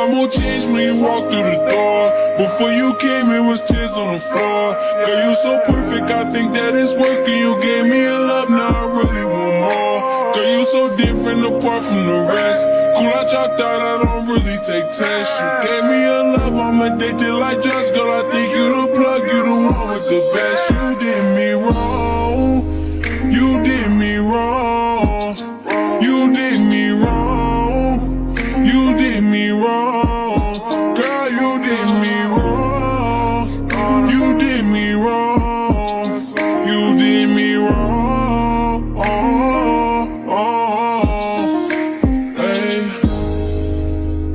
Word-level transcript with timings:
Girl, 0.00 0.08
my 0.08 0.14
mood 0.16 0.30
oh, 0.32 0.40
changed 0.40 0.72
when 0.72 0.80
you 0.80 0.96
walked 0.96 1.28
through 1.28 1.44
the 1.44 1.60
door. 1.68 2.08
Before 2.40 2.72
you 2.72 2.96
came, 2.96 3.28
it 3.36 3.44
was 3.44 3.60
tears 3.68 3.92
on 4.00 4.14
the 4.14 4.18
floor. 4.18 4.72
Girl, 5.04 5.28
you 5.28 5.34
so 5.34 5.60
perfect, 5.66 6.08
I 6.08 6.24
think 6.32 6.54
that 6.54 6.72
it's 6.74 6.96
working. 6.96 7.36
You 7.36 7.60
gave 7.60 7.84
me 7.84 8.06
a 8.08 8.18
love, 8.18 8.48
now 8.48 8.72
I 8.72 8.86
really 8.96 9.26
want 9.28 9.60
more. 9.60 10.32
Girl, 10.32 10.50
you 10.56 10.64
so 10.64 10.96
different 10.96 11.44
apart 11.44 11.82
from 11.84 12.06
the 12.06 12.32
rest. 12.32 12.64
Cool, 12.96 13.12
I 13.12 13.28
dropped 13.28 13.60
out, 13.60 13.80
I 13.84 14.00
don't 14.00 14.24
really 14.24 14.56
take 14.64 14.88
tests. 14.88 15.36
You 15.36 15.68
gave 15.68 15.84
me 15.84 16.00
a 16.00 16.20
love, 16.32 16.56
I'm 16.56 16.80
addicted 16.80 17.34
like 17.36 17.60
just 17.60 17.92
girl. 17.92 18.08
I 18.08 18.30
think 18.32 18.56
you 18.56 18.64
the 18.72 18.86
plug, 18.96 19.22
you 19.28 19.42
the 19.44 19.56
one 19.68 19.88
with 19.92 20.08
the 20.08 20.20
best. 20.32 20.69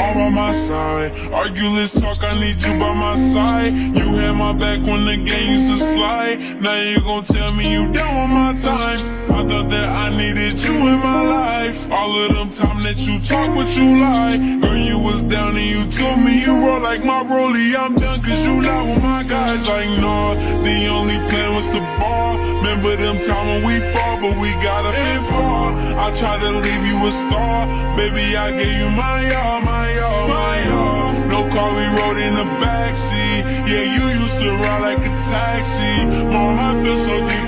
All 0.00 0.14
by 0.14 0.28
my 0.30 0.52
side. 0.52 1.12
Arguless 1.30 2.00
talk, 2.00 2.24
I 2.24 2.32
need 2.40 2.62
you 2.62 2.72
by 2.78 2.94
my 2.94 3.14
side. 3.14 3.74
You 3.74 4.16
had 4.16 4.32
my 4.32 4.52
back 4.52 4.80
when 4.86 5.04
the 5.04 5.16
game 5.16 5.50
used 5.56 5.70
to 5.70 5.76
slide. 5.76 6.38
Now 6.60 6.80
you 6.80 7.00
gon' 7.00 7.22
tell 7.22 7.52
me 7.54 7.70
you 7.70 7.84
done 7.92 8.14
with 8.20 8.30
my 8.30 8.52
time. 8.56 9.00
I 9.36 9.46
thought 9.48 9.68
that 9.68 9.88
I 9.88 10.08
needed 10.16 10.62
you 10.62 10.72
in 10.72 10.98
my 11.00 11.22
life. 11.22 11.90
All 11.92 12.12
of 12.18 12.34
them 12.34 12.48
time 12.48 12.82
that 12.82 12.98
you 13.06 13.20
talk, 13.20 13.54
but 13.54 13.68
you 13.76 14.00
lie. 14.00 14.38
Girl, 14.62 14.76
you 14.76 14.98
was 14.98 15.22
down 15.22 15.56
and 15.56 15.68
you 15.74 15.84
told 15.92 16.18
me 16.18 16.40
you 16.40 16.52
roll 16.64 16.80
like 16.80 17.04
my 17.04 17.22
rollie. 17.22 17.76
I'm 17.76 17.94
done 17.94 18.22
cause 18.22 18.44
you 18.46 18.62
lie 18.62 18.82
with 18.82 19.02
my 19.02 19.22
guys 19.24 19.68
like 19.68 19.90
nah. 20.00 20.34
The 20.64 20.86
only 20.88 21.18
was 21.60 21.68
to 21.76 21.80
ball. 22.00 22.38
Remember 22.64 22.96
them 22.96 23.18
time 23.18 23.46
when 23.52 23.60
we 23.68 23.76
fall, 23.92 24.16
but 24.20 24.34
we 24.40 24.48
gotta 24.64 24.96
end 24.96 25.24
far. 25.26 25.76
I 26.04 26.08
tried 26.16 26.40
to 26.40 26.52
leave 26.64 26.84
you 26.88 26.96
a 27.06 27.10
star. 27.10 27.68
Baby, 27.96 28.36
I 28.36 28.48
gave 28.56 28.76
you 28.80 28.88
my 28.88 29.20
all, 29.36 29.60
my 29.60 29.88
all, 30.06 30.28
my 30.28 30.58
all. 30.72 31.12
No 31.28 31.40
car, 31.52 31.68
we 31.76 31.84
rode 31.98 32.20
in 32.26 32.34
the 32.40 32.48
backseat. 32.64 33.44
Yeah, 33.68 33.84
you 33.96 34.04
used 34.20 34.40
to 34.40 34.48
ride 34.62 34.82
like 34.88 35.04
a 35.04 35.12
taxi. 35.32 35.94
My 36.32 36.48
heart 36.56 36.76
feels 36.82 37.04
so 37.04 37.14
deep 37.28 37.39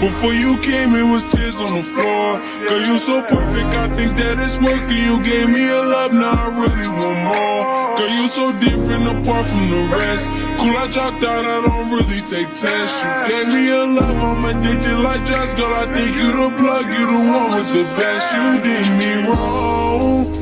Before 0.00 0.32
you 0.32 0.56
came, 0.62 0.94
it 0.94 1.04
was 1.04 1.30
tears 1.30 1.60
on 1.60 1.76
the 1.76 1.82
floor. 1.82 2.40
Girl, 2.66 2.80
you 2.80 2.96
so 2.96 3.20
perfect, 3.20 3.68
I 3.76 3.86
think 3.94 4.16
that 4.16 4.40
it's 4.40 4.56
working. 4.56 4.96
You 4.96 5.20
gave 5.22 5.48
me 5.48 5.68
a 5.68 5.82
love, 5.82 6.14
now 6.14 6.40
I 6.40 6.48
really 6.56 6.88
want 6.88 7.20
more. 7.20 7.96
Girl, 8.00 8.12
you 8.16 8.26
so 8.26 8.48
different 8.64 9.04
apart 9.12 9.44
from 9.44 9.68
the 9.68 9.82
rest. 9.92 10.32
Cool, 10.56 10.72
I 10.72 10.88
dropped 10.88 11.22
out, 11.22 11.44
I 11.44 11.60
don't 11.68 11.92
really 11.92 12.24
take 12.24 12.48
tests. 12.56 13.04
You 13.04 13.12
gave 13.28 13.48
me 13.52 13.68
a 13.68 13.84
love, 13.84 14.16
I'm 14.24 14.44
addicted 14.48 14.96
like 15.04 15.22
jazz. 15.28 15.52
Girl, 15.52 15.68
I 15.68 15.84
think 15.92 16.16
you 16.16 16.32
the 16.32 16.48
plug, 16.56 16.88
you 16.96 17.04
the 17.04 17.20
one 17.20 17.60
with 17.60 17.68
the 17.76 17.84
best. 18.00 18.32
You 18.32 18.56
did 18.64 18.88
me 18.96 19.12
wrong. 19.28 20.32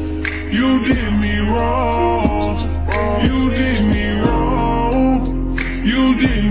You 0.54 0.86
did 0.86 1.12
me 1.18 1.34
wrong. 1.50 2.62
You 3.26 3.50
did 3.50 3.82
me 3.90 4.22
wrong. 4.22 5.26
You 5.82 6.14
did 6.14 6.44
me 6.44 6.47